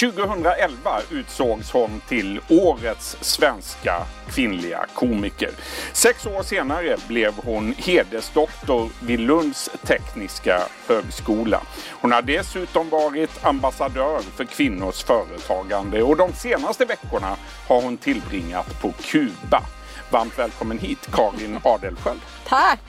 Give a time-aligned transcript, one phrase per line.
[0.00, 5.50] 2011 utsågs hon till årets svenska kvinnliga komiker.
[5.92, 11.60] Sex år senare blev hon hedersdoktor vid Lunds tekniska högskola.
[11.90, 17.36] Hon har dessutom varit ambassadör för kvinnors företagande och de senaste veckorna
[17.68, 19.62] har hon tillbringat på Kuba.
[20.10, 22.20] Varmt välkommen hit Karin Adelsköld.
[22.46, 22.80] Tack!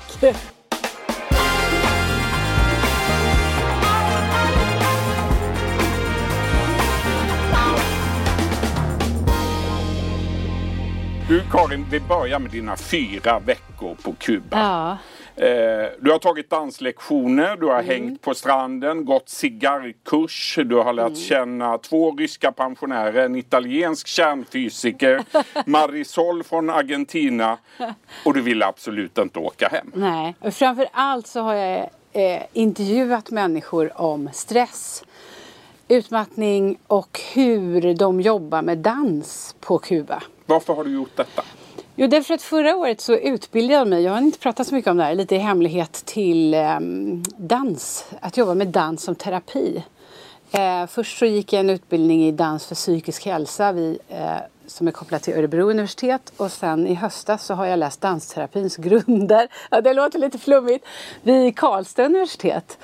[11.51, 14.59] Karin, vi börjar med dina fyra veckor på Kuba.
[14.59, 14.97] Ja.
[15.43, 21.17] Eh, du har tagit danslektioner, du har hängt på stranden, gått cigarrkurs, du har lärt
[21.17, 25.21] känna två ryska pensionärer, en italiensk kärnfysiker,
[25.65, 27.57] Marisol från Argentina
[28.25, 29.91] och du ville absolut inte åka hem.
[29.93, 35.03] Nej, och framför allt så har jag eh, intervjuat människor om stress,
[35.87, 40.23] utmattning och hur de jobbar med dans på Kuba.
[40.47, 41.43] Varför har du gjort detta?
[41.95, 44.91] Jo, därför att förra året så utbildade jag mig, jag har inte pratat så mycket
[44.91, 46.79] om det här, lite i hemlighet till eh,
[47.37, 48.05] dans.
[48.21, 49.83] Att jobba med dans som terapi.
[50.51, 54.37] Eh, först så gick jag en utbildning i dans för psykisk hälsa vid, eh,
[54.67, 58.77] som är kopplad till Örebro universitet och sen i höstas så har jag läst dansterapins
[58.77, 59.47] grunder.
[59.71, 60.85] Ja, det låter lite flummigt.
[61.21, 62.77] Vid Karlstad universitet.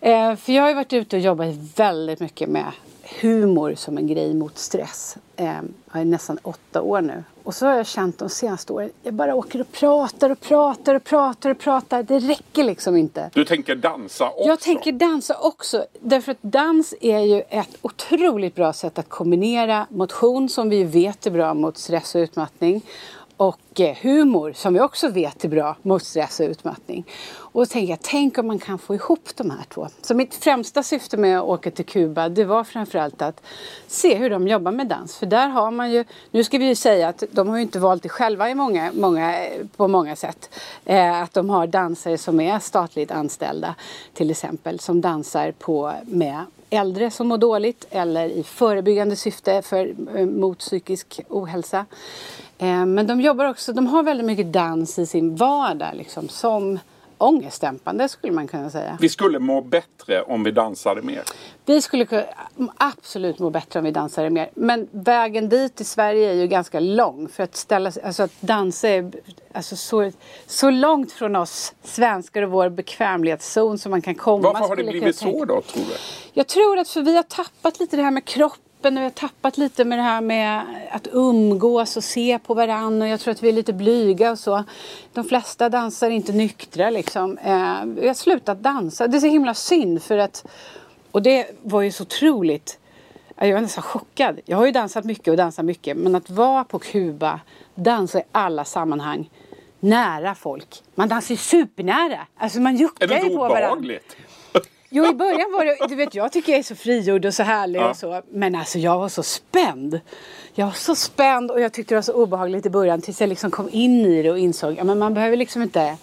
[0.00, 2.72] Eh, för jag har ju varit ute och jobbat väldigt mycket med
[3.20, 5.16] humor som en grej mot stress.
[5.36, 5.46] Eh,
[5.92, 7.24] jag är nästan åtta år nu.
[7.42, 10.94] Och så har jag känt de senaste åren, jag bara åker och pratar och pratar
[10.94, 12.02] och pratar och pratar.
[12.02, 13.30] Det räcker liksom inte.
[13.34, 14.48] Du tänker dansa också?
[14.48, 15.84] Jag tänker dansa också.
[16.00, 21.26] Därför att dans är ju ett otroligt bra sätt att kombinera motion som vi vet
[21.26, 22.82] är bra mot stress och utmattning
[23.40, 27.06] och eh, humor som vi också vet är bra mot stress och utmattning.
[27.30, 29.88] Och då tänker jag, tänk om man kan få ihop de här två.
[30.02, 33.42] Så mitt främsta syfte med att åka till Kuba det var framförallt att
[33.86, 35.16] se hur de jobbar med dans.
[35.16, 37.78] För där har man ju, nu ska vi ju säga att de har ju inte
[37.78, 39.34] valt det själva i många, många,
[39.76, 40.50] på många sätt.
[40.84, 43.74] Eh, att de har dansare som är statligt anställda
[44.14, 49.94] till exempel som dansar på med äldre som mår dåligt eller i förebyggande syfte för,
[50.16, 51.86] eh, mot psykisk ohälsa.
[52.58, 56.78] Eh, men de jobbar också, de har väldigt mycket dans i sin vardag liksom, som
[57.22, 58.98] ångestdämpande skulle man kunna säga.
[59.00, 61.22] Vi skulle må bättre om vi dansade mer.
[61.66, 62.26] Vi skulle
[62.76, 64.50] absolut må bättre om vi dansade mer.
[64.54, 67.28] Men vägen dit i Sverige är ju ganska lång.
[67.28, 69.12] För att ställa alltså att dansa är
[69.52, 70.12] alltså så,
[70.46, 74.52] så långt från oss svenskar och vår bekvämlighetszon som man kan komma.
[74.52, 75.94] Varför har det blivit så då tror du?
[76.32, 78.58] Jag tror att för vi har tappat lite det här med kropp
[78.88, 83.06] och vi har tappat lite med det här med att umgås och se på varandra.
[83.06, 84.64] Och jag tror att vi är lite blyga och så.
[85.12, 87.38] De flesta dansar inte nyktra liksom.
[87.38, 89.08] Eh, vi har slutat dansa.
[89.08, 90.46] Det är så himla synd för att...
[91.10, 92.78] Och det var ju så otroligt.
[93.36, 94.40] Jag var nästan chockad.
[94.44, 95.96] Jag har ju dansat mycket och dansat mycket.
[95.96, 97.40] Men att vara på Kuba,
[97.74, 99.30] dansa i alla sammanhang,
[99.80, 100.82] nära folk.
[100.94, 102.26] Man dansar ju supernära.
[102.36, 103.94] Alltså man juckar Är det ju inte på varandra.
[104.90, 107.42] Jo i början var det, du vet jag tycker jag är så frigjord och så
[107.42, 107.90] härlig Ja.
[107.90, 108.22] och så.
[108.30, 110.00] Men alltså jag var så spänd.
[110.54, 113.28] Jag var så spänd och jag tyckte det var så obehagligt i början tills jag
[113.28, 115.96] liksom kom in i det och insåg att man behöver liksom inte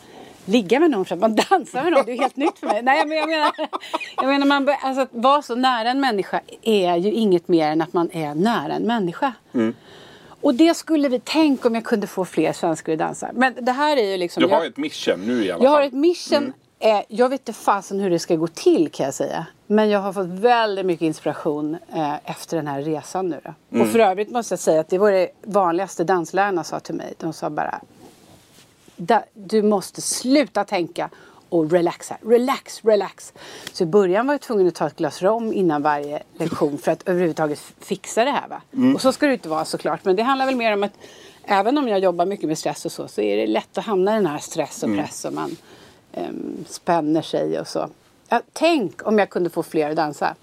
[0.46, 2.06] ligga med någon för att man dansar med någon.
[2.06, 2.82] Det är helt nytt för mig.
[2.82, 3.52] Nej men jag menar,
[4.16, 7.82] jag menar man, alltså, att vara så nära en människa är ju inget mer än
[7.82, 9.34] att man är nära en människa.
[10.42, 13.30] Och det skulle vi, tänk om jag kunde få fler svenskar att dansa.
[13.34, 14.44] Men det här är ju liksom.
[14.44, 15.82] Du har jag- ett mission nu i alla jag fall.
[15.82, 16.54] har ett mission.
[16.80, 19.46] Eh, jag vet inte fasen hur det ska gå till kan jag säga.
[19.68, 23.82] Men jag har fått väldigt mycket inspiration eh, efter den här resan nu då.
[23.82, 27.14] Och för övrigt måste jag säga att det var det vanligaste danslärarna sa till mig.
[27.18, 27.82] De sa bara
[28.96, 31.10] "Da- du måste sluta tänka
[31.50, 32.18] och relaxa.
[32.22, 33.34] Relax, relax.
[33.74, 36.92] Så i början var jag tvungen att ta ett glas rom innan varje lektion för
[36.92, 38.48] att överhuvudtaget fixa det här.
[38.48, 38.62] Va?
[38.96, 40.06] Och så ska det inte vara såklart.
[40.06, 40.94] Men det handlar väl mer om att
[41.46, 44.12] även om jag jobbar mycket med stress och så, så är det lätt att hamna
[44.12, 45.56] i den här stress och press och man
[46.68, 47.90] spänner sig och så.
[48.30, 50.36] Ja, tänk om jag kunde få fler att dansa.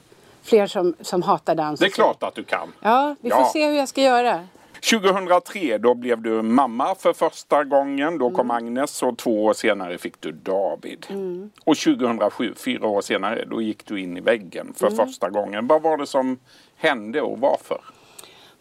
[0.43, 1.81] Fler som, som hatar dans.
[1.81, 2.73] Det är klart att du kan.
[2.81, 3.51] Ja, vi får Ja.
[3.53, 4.47] se hur jag ska göra.
[4.91, 8.19] 2003 då blev du mamma för första gången.
[8.19, 8.37] Då Mm.
[8.37, 11.07] kom Agnes och två år senare fick du David.
[11.11, 11.51] Mm.
[11.65, 14.97] Och 2007, fyra år senare, då gick du in i väggen för Mm.
[15.07, 15.67] första gången.
[15.67, 16.39] Vad var det som
[16.77, 17.81] hände och varför?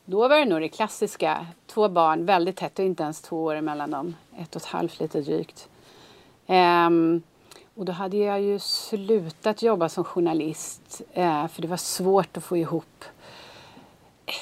[0.05, 1.45] Då var det nog det klassiska.
[1.67, 4.15] Två barn, väldigt tätt och inte ens två år emellan dem.
[4.39, 5.67] Ett och ett halvt lite drygt.
[6.53, 7.21] Ehm,
[7.75, 11.01] och då hade jag ju slutat jobba som journalist.
[11.13, 13.03] Eh, för det var svårt att få ihop.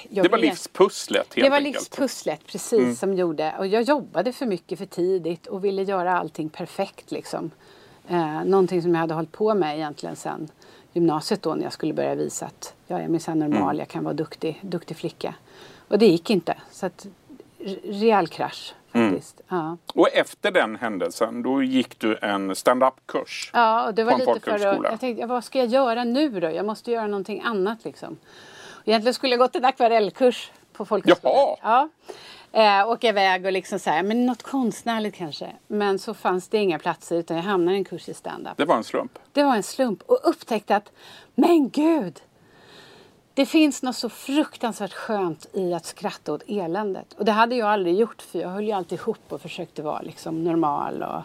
[0.09, 1.75] Jag Det var livspusslet helt Det var enkelt.
[1.75, 3.55] livspusslet precis som gjorde.
[3.59, 7.51] Och jag jobbade för mycket för tidigt och ville göra allting perfekt liksom.
[8.07, 10.49] Eh, någonting som jag hade hållit på med egentligen sen
[10.93, 14.13] gymnasiet då när jag skulle börja visa att jag är minsann normal, jag kan vara
[14.13, 15.35] duktig, duktig flicka.
[15.87, 16.57] Och det gick inte.
[16.71, 17.07] Så att,
[17.83, 19.41] rejäl krasch faktiskt.
[19.49, 19.77] Ja.
[19.93, 23.51] Och efter den händelsen då gick du en stand-up-kurs.
[23.53, 24.89] Ja, och det var På en lite för att, folkhögskola.
[24.89, 26.51] jag tänkte, vad ska jag göra nu då?
[26.51, 28.17] Jag måste göra någonting annat liksom.
[28.85, 31.35] Egentligen skulle jag gått en akvarellkurs på folkhögskolan.
[31.37, 31.57] Jaha.
[31.61, 31.89] Ja.
[32.53, 35.51] Eh, åka iväg och liksom så här, men något konstnärligt kanske.
[35.67, 38.53] Men så fanns det inga platser utan jag hamnade i en kurs i stand-up.
[38.57, 39.19] Det var en slump.
[39.31, 40.91] Det var en slump och upptäckte att,
[41.35, 42.19] men gud!
[43.33, 47.13] Det finns något så fruktansvärt skönt i att skratta åt eländet.
[47.13, 50.01] Och det hade jag aldrig gjort för jag höll ju alltid ihop och försökte vara
[50.01, 51.21] liksom normal och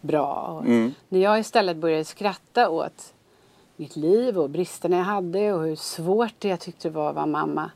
[0.00, 0.32] bra.
[0.34, 0.64] Och
[1.08, 3.12] När jag istället började skratta åt
[3.76, 7.14] mitt liv och bristerna jag hade och hur svårt det jag tyckte det var att
[7.14, 7.70] vara mamma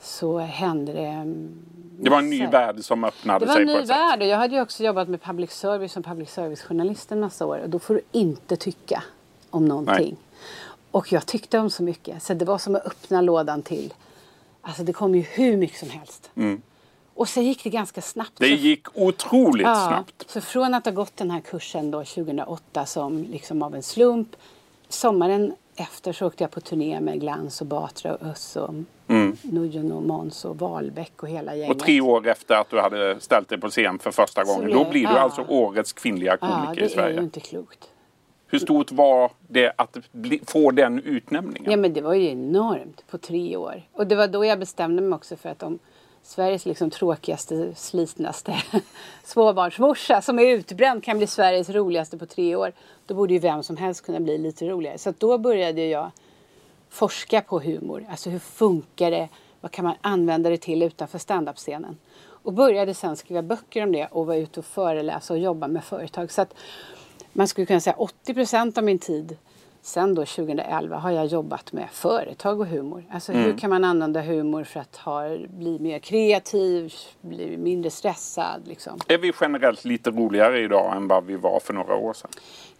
[0.00, 1.64] så hände det mm,
[2.00, 4.36] Det var en ny värld som öppnade Det var sig en ny värld och jag
[4.36, 7.78] hade ju också jobbat med public service som public service-journalist en massa år och då
[7.78, 9.02] får du inte tycka
[9.50, 10.16] om någonting.
[10.92, 13.94] Och jag tyckte om så mycket så det var som att öppna lådan till.
[14.62, 16.30] Alltså det kom ju hur mycket som helst.
[17.14, 18.40] Och sen gick det ganska snabbt.
[18.40, 18.50] Mm.
[18.50, 20.30] Det Så- gick otroligt ja, snabbt.
[20.30, 24.36] Så från att ha gått den här kursen då 2008 som liksom av en slump.
[24.88, 28.74] Sommaren efter så åkte jag på turné med Glans och Batra och Öss och
[29.42, 31.66] Nujon och Måns och Wahlbeck och hela gänget.
[31.66, 31.76] Mm.
[31.76, 34.64] Och tre år efter att du hade ställt dig på scen för första gången.
[34.64, 35.20] blev- Då blir du ja.
[35.20, 37.16] alltså årets kvinnliga Ja, komiker det i är Sverige.
[37.16, 37.88] ju inte klokt.
[38.52, 41.70] Hur stort var det att bli, få den utnämningen?
[41.70, 43.82] Ja men det var ju enormt på tre år.
[43.92, 45.78] Och det var då jag bestämde mig också för att om
[46.22, 48.56] Sveriges liksom tråkigaste, slitnaste
[49.24, 52.72] småbarnsmorsa som är utbränd kan bli Sveriges roligaste på tre år.
[53.06, 54.98] Då borde ju vem som helst kunna bli lite roligare.
[54.98, 56.10] Så att då började jag
[56.88, 58.06] forska på humor.
[58.10, 59.28] Alltså hur funkar det?
[59.60, 61.96] Vad kan man använda det till utanför standup-scenen?
[62.22, 65.84] Och började sen skriva böcker om det och vara ute och föreläsa och jobba med
[65.84, 66.32] företag.
[66.32, 66.54] Så att
[67.32, 69.36] man skulle kunna säga 80 procent av min tid
[69.82, 73.04] sen då 2011 har jag jobbat med företag och humor.
[73.10, 78.68] Alltså hur kan man använda humor för att ha, bli mer kreativ, bli mindre stressad
[78.68, 78.98] liksom.
[79.08, 82.30] Är vi generellt lite roligare idag än vad vi var för några år sedan?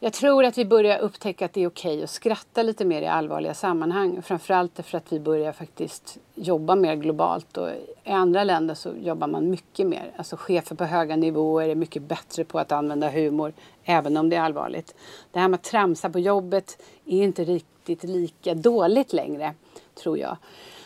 [0.05, 3.07] Jag tror att vi börjar upptäcka att det är okej att skratta lite mer i
[3.07, 4.23] allvarliga sammanhang.
[4.23, 7.57] Framförallt därför att vi börjar faktiskt jobba mer globalt.
[7.57, 7.69] Och
[8.05, 10.13] I andra länder så jobbar man mycket mer.
[10.17, 13.53] Alltså chefer på höga nivåer är mycket bättre på att använda humor,
[13.85, 14.95] även om det är allvarligt.
[15.31, 19.55] Det här med att tramsa på jobbet är inte riktigt lika dåligt längre,
[19.95, 20.37] tror jag.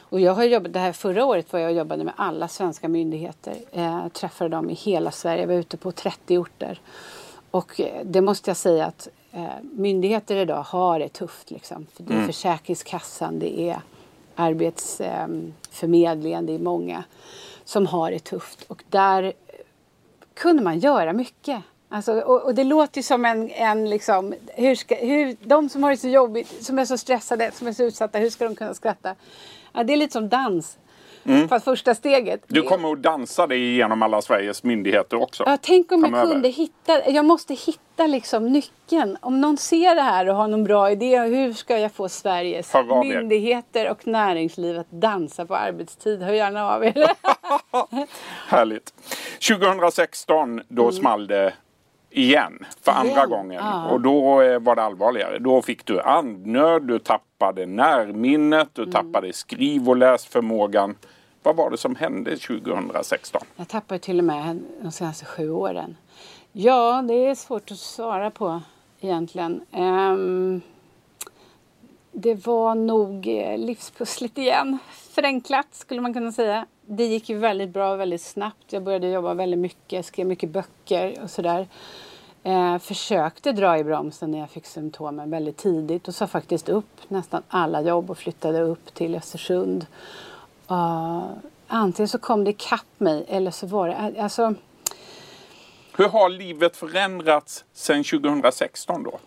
[0.00, 2.88] Och jag har jobbat, det här förra året var jag och jobbade med alla svenska
[2.88, 3.54] myndigheter.
[3.72, 6.80] Jag träffade dem i hela Sverige, jag var ute på 30 orter.
[7.50, 11.50] Och eh, det måste jag säga att eh, myndigheter idag har det tufft.
[11.50, 11.86] Liksom.
[11.92, 13.80] För det är Försäkringskassan, det är
[14.34, 17.04] Arbetsförmedlingen, det är många
[17.64, 18.62] som har det tufft.
[18.62, 19.32] Och där eh,
[20.34, 21.62] kunde man göra mycket.
[21.88, 25.82] Alltså, och, och det låter ju som en, en liksom, hur ska, hur, de som
[25.82, 28.54] har det så jobbigt, som är så stressade, som är så utsatta, hur ska de
[28.54, 29.14] kunna skratta?
[29.72, 30.78] Ja, det är lite som dans.
[31.48, 32.40] Fast första steget.
[32.46, 35.42] Du kommer att dansa dig igenom alla Sveriges myndigheter också.
[35.46, 36.32] Ja, tänk om jag framöver.
[36.32, 39.16] kunde hitta, jag måste hitta liksom nyckeln.
[39.20, 42.74] Om någon ser det här och har någon bra idé, hur ska jag få Sveriges
[42.74, 43.04] er.
[43.04, 46.22] myndigheter och näringsliv att dansa på arbetstid?
[46.22, 46.94] Hör gärna av er.
[48.48, 48.94] Härligt.
[49.48, 51.52] 2016 då small det
[52.10, 53.62] igen för andra Igen, gången.
[53.64, 53.88] ja.
[53.90, 55.38] Och då eh, var det allvarligare.
[55.38, 60.94] Då fick du andnöd, du tappade närminnet, du tappade skriv och läsförmågan.
[61.46, 63.40] Vad var det som hände 2016?
[63.56, 65.96] Jag tappar till och med de senaste sju åren.
[66.52, 68.62] Ja, det är svårt att svara på
[69.00, 69.60] egentligen.
[69.70, 70.60] Um,
[72.12, 74.78] det var nog eh, livspusslet igen.
[74.92, 76.66] Förenklat skulle man kunna säga.
[76.86, 78.72] Det gick ju väldigt bra och väldigt snabbt.
[78.72, 81.68] Jag började jobba väldigt mycket, skrev mycket böcker och sådär.
[82.42, 87.00] Eh, försökte dra i bromsen när jag fick symptomen väldigt tidigt och sa faktiskt upp
[87.08, 89.86] nästan alla jobb och flyttade upp till Östersund.
[90.70, 91.30] Uh,
[91.66, 94.22] antingen så kom det ikapp mig eller så var det...
[94.22, 94.54] Alltså,
[95.96, 99.18] Hur har livet förändrats sedan 2016 då?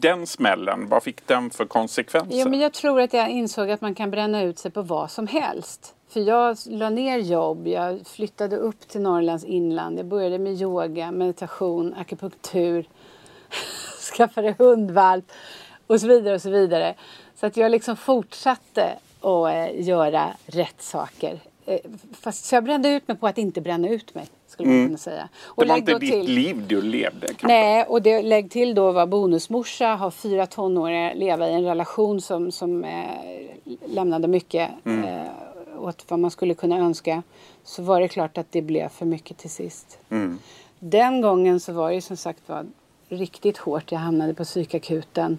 [0.00, 2.38] Den smällen, vad fick den för konsekvenser?
[2.38, 5.10] ja, men jag tror att jag insåg att man kan bränna ut sig på vad
[5.10, 5.94] som helst.
[6.08, 9.98] För jag la ner jobb, jag flyttade upp till Norrlands inland.
[9.98, 12.88] Jag började med yoga, meditation, akupunktur,
[14.16, 15.32] skaffade hundvalp
[15.86, 16.94] och så vidare och så vidare.
[17.34, 21.38] Så att jag liksom fortsatte att eh, göra rätt saker.
[21.66, 21.78] Eh,
[22.20, 24.98] Fast så jag brände ut mig på att inte bränna ut mig, skulle man kunna
[24.98, 25.28] säga.
[25.44, 27.46] Och det var inte ditt till- liv du levde kanske?
[27.46, 32.20] Nej, och det, lägg till då var bonusmorsa, har fyra tonåringar, leva i en relation
[32.20, 33.04] som, som eh,
[33.86, 37.22] lämnade mycket eh, åt vad man skulle kunna önska.
[37.64, 39.98] Så var det klart att det blev för mycket till sist.
[40.78, 42.66] Den gången så var det som sagt var
[43.08, 43.92] riktigt hårt.
[43.92, 45.38] Jag hamnade på psykakuten.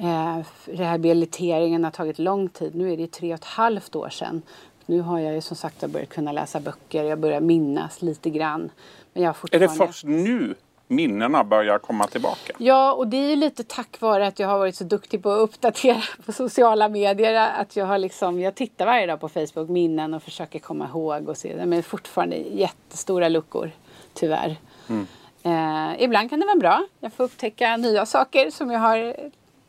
[0.00, 2.74] Eh, rehabiliteringen har tagit lång tid.
[2.74, 4.42] Nu är det tre och ett halvt år sedan.
[4.86, 7.04] Nu har jag ju som sagt börjat kunna läsa böcker.
[7.04, 8.70] Jag börjar minnas lite grann.
[9.12, 9.66] Men jag fortfarande...
[9.66, 10.54] Är det först nu
[10.88, 12.52] minnena börjar komma tillbaka?
[12.58, 15.30] Ja, och det är ju lite tack vare att jag har varit så duktig på
[15.30, 17.34] att uppdatera på sociala medier.
[17.60, 21.28] Att jag har liksom, jag tittar varje dag på Facebook, minnen och försöker komma ihåg
[21.28, 21.66] och se.
[21.66, 23.70] Men fortfarande jättestora luckor,
[24.14, 24.56] tyvärr.
[24.88, 25.06] Mm.
[25.42, 26.86] Eh, ibland kan det vara bra.
[27.00, 29.14] Jag får upptäcka nya saker som jag har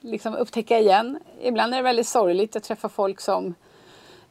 [0.02, 1.20] liksom upptäcka igen.
[1.42, 3.54] Ibland är det väldigt sorgligt att träffa folk som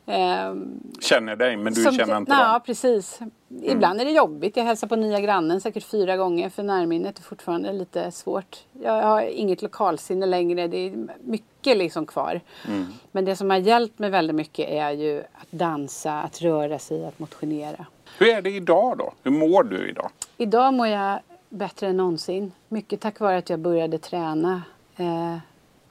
[0.06, 0.54] eh,
[1.00, 2.40] Känner dig men du som, känner inte dem?
[2.40, 3.20] Ja precis.
[3.48, 4.00] Ibland mm.
[4.00, 4.56] är det jobbigt.
[4.56, 8.58] Jag hälsar på nya grannen säkert fyra gånger för närminnet är fortfarande lite svårt.
[8.82, 10.68] Jag har inget lokalsinne längre.
[10.68, 12.40] Det är mycket liksom kvar.
[12.68, 12.86] Mm.
[13.12, 17.06] Men det som har hjälpt mig väldigt mycket är ju att dansa, att röra sig,
[17.06, 17.86] att motionera.
[18.18, 19.12] Hur är det idag då?
[19.22, 20.10] Hur mår du idag?
[20.36, 22.52] Idag mår jag bättre än någonsin.
[22.68, 24.62] Mycket tack vare att jag började träna
[24.96, 25.36] eh,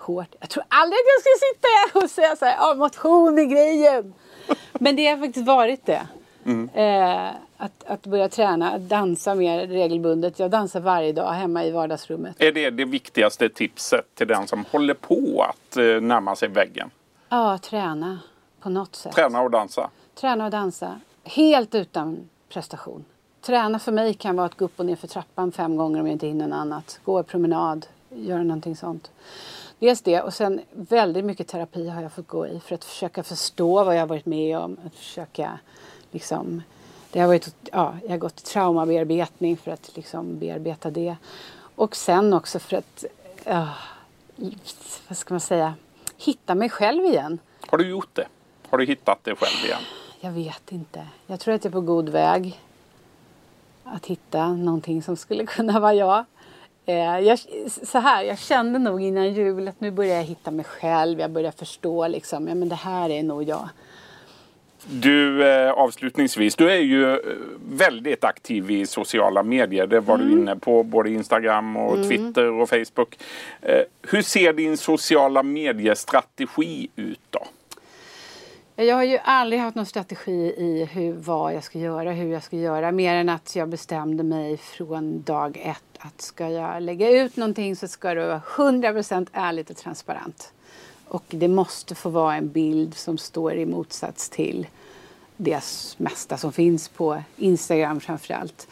[0.08, 0.36] hårt.
[0.40, 3.44] Jag tror aldrig att jag skulle sitta här och säga så här, ja motion är
[3.44, 4.14] grejen.
[4.74, 6.08] Men det har faktiskt varit det.
[6.46, 6.70] Mm.
[6.74, 10.40] Eh, att, att börja träna, att dansa mer regelbundet.
[10.40, 12.36] Jag dansar varje dag hemma i vardagsrummet.
[12.40, 16.90] Är det det viktigaste tipset till den som håller på att eh, närma sig väggen?
[17.30, 18.20] Ja, träna
[18.62, 19.16] på något sätt.
[19.16, 19.90] Träna och dansa?
[20.16, 21.00] Träna och dansa.
[21.24, 23.06] Helt utan prestation.
[23.42, 26.06] Träna för mig kan vara att gå upp och ner för trappan fem gånger om
[26.06, 27.00] jag inte hinner något annat.
[27.04, 29.12] Gå en promenad, göra någonting sånt.
[29.80, 33.24] Dels det och sen väldigt mycket terapi har jag fått gå i för att försöka
[33.24, 34.78] förstå vad jag har varit med om.
[34.86, 35.60] Att försöka
[36.12, 36.62] liksom
[37.12, 41.16] det har varit, ja, jag har gått traumabearbetning för att liksom bearbeta det.
[41.76, 43.06] Och sen också för att,
[43.48, 43.70] uh,
[45.08, 45.74] vad ska man säga,
[46.18, 47.40] hitta mig själv igen.
[47.68, 48.28] Har du gjort det?
[48.70, 49.82] Har du hittat dig själv igen?
[50.20, 51.08] Jag vet inte.
[51.28, 52.60] Jag tror att jag är på god väg
[53.84, 56.26] att hitta någonting som skulle kunna vara jag.
[56.90, 57.40] Eh, jag,
[57.84, 61.20] så här, jag kände nog innan jul att nu börjar jag hitta mig själv.
[61.20, 63.70] Jag börjar förstå liksom, ja men det här är nog jag.
[64.86, 67.20] Du, eh, avslutningsvis, du är ju eh,
[67.70, 69.88] väldigt aktiv i sociala medier.
[69.88, 70.28] Det var mm.
[70.28, 72.10] du inne på, både Instagram och mm.
[72.10, 73.18] Twitter och Facebook.
[73.62, 77.48] Eh, hur ser din sociala mediestrategi ut då?
[78.80, 82.44] Jag har ju aldrig haft någon strategi i hur, vad jag ska göra, hur jag
[82.44, 82.92] ska göra.
[82.92, 87.76] Mer än att jag bestämde mig från dag ett att ska jag lägga ut någonting
[87.76, 90.54] så ska det vara 100% ärligt och transparent.
[91.08, 94.68] Och det måste få vara en bild som står i motsats till
[95.38, 95.64] det
[95.98, 98.68] mesta som finns på Instagram framförallt.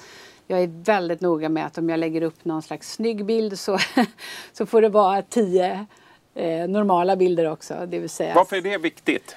[0.48, 3.78] Jag är väldigt noga med att om jag lägger upp någon slags snygg bild så,
[4.54, 5.86] så får det vara tio
[6.34, 7.86] eh, normala bilder också.
[7.88, 9.36] Det vill säga, Varför är det viktigt?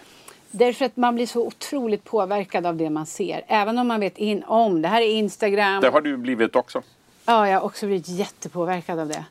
[0.50, 3.44] Därför att man blir så otroligt påverkad av det man ser.
[3.46, 5.80] Även om man vet in om det här är Instagram.
[5.80, 6.82] Det har du blivit också.
[7.26, 9.24] Ja, jag har också blivit jättepåverkad av det.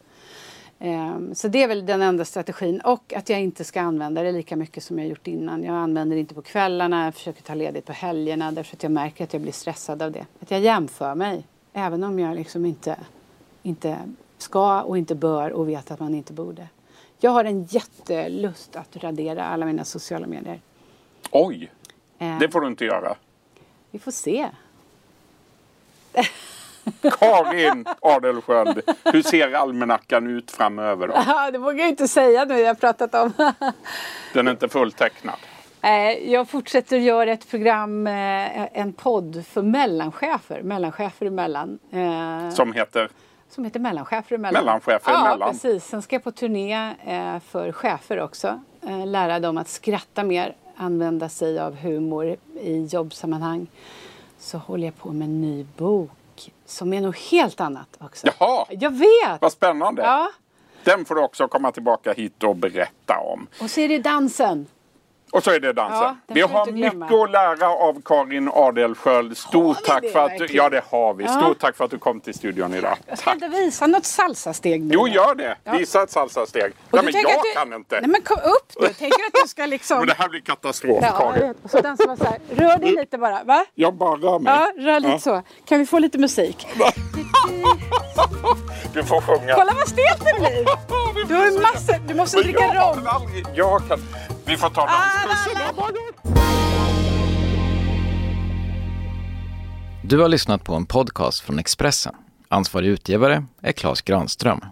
[0.80, 2.82] Um, så det är väl den enda strategin.
[2.82, 5.64] Och att jag inte ska använda det lika mycket som jag gjort innan.
[5.64, 8.92] Jag använder det inte på kvällarna, jag försöker ta ledigt på helgerna därför att jag
[8.92, 10.26] märker att jag blir stressad av det.
[10.40, 11.44] Att jag jämför mig.
[11.74, 12.98] Även om jag liksom inte,
[13.64, 13.98] inte
[14.38, 16.68] ska och inte bör och vet att man inte borde.
[17.20, 20.60] Jag har en jättelust att radera alla mina sociala medier.
[21.32, 21.72] Oj!
[22.22, 23.16] Uh, det får du inte göra.
[23.92, 24.50] Vi får se.
[27.20, 31.08] Karin Adelsköld, hur ser almanackan ut framöver?
[31.08, 31.14] Då?
[31.28, 33.34] Ja, det vågar jag inte säga nu, jag har pratat om.
[34.34, 35.36] Den är inte fulltecknad?
[36.26, 41.80] Jag fortsätter göra ett program, eh, en podd för mellanchefer, mellanchefer emellan.
[41.92, 43.10] Eh, Som heter?
[43.50, 44.66] Som heter Mellanchefer emellan.
[44.66, 45.52] Mellanchefer ja, emellan?
[45.52, 45.86] precis.
[45.86, 48.62] Sen ska jag på turné eh, för chefer också.
[49.06, 53.68] Lära dem att skratta mer, använda sig av humor i jobbsammanhang.
[54.40, 58.28] Så håller jag på med en ny bok som är något helt annat också.
[58.40, 58.66] Jaha!
[58.70, 59.42] Jag vet!
[59.42, 60.02] Vad spännande!
[60.02, 60.32] Ja.
[60.84, 63.48] Den får du också komma tillbaka hit och berätta om.
[63.62, 64.68] Och så är det dansen.
[65.32, 66.00] Och så är det dansen.
[66.00, 69.38] Ja, vi har mycket att lära av Karin Adelsköld.
[69.38, 71.24] Stort tack för att du, Ja det har vi.
[71.24, 71.42] Ja.
[71.42, 72.98] Stort tack för att du kom till studion idag.
[73.08, 74.94] Jag ska inte visa något salsasteg.
[74.94, 75.58] Jo gör det.
[75.64, 75.72] Ja.
[75.72, 76.74] Visa ett salsasteg.
[76.92, 77.54] Nej men jag du...
[77.54, 78.02] kan inte.
[78.02, 78.88] Nej men kom upp nu.
[78.88, 79.98] Tänker att du ska liksom.
[80.00, 81.54] Men det här blir katastrof ja, Karin.
[81.64, 82.40] Och så dansar man så här.
[82.50, 83.44] Rör dig lite bara.
[83.44, 83.66] Va?
[83.76, 84.54] Jag bara rör mig.
[84.54, 85.42] Ja, rör lite så.
[85.66, 86.68] Kan vi få lite musik?
[88.94, 89.56] du får sjunga.
[89.56, 90.68] Kolla vad stelt det blir.
[91.28, 92.08] Du har massor.
[92.08, 93.10] Du måste dricka rom.
[93.56, 94.00] Jag kan.
[94.48, 95.84] Vi får ta danskurserna.
[100.04, 102.16] Du har lyssnat på en podcast från Expressen.
[102.50, 104.66] Ansvarig utgivare är Klas Granström.